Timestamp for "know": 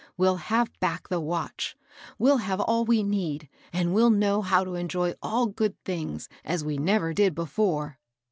4.09-4.41